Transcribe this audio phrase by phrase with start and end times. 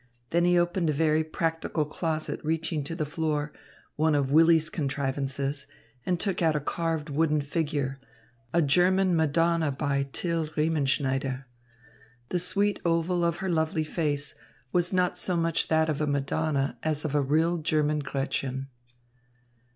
[0.31, 3.53] Then he opened a very practical closet reaching to the floor,
[3.97, 5.67] one of Willy's contrivances,
[6.07, 8.01] and took out a carved wooden figure,
[8.51, 11.45] a German Madonna by Till Riemenschneider.
[12.29, 14.33] The sweet oval of her lovely face
[14.71, 18.69] was not so much that of a Madonna as of a real German Gretchen.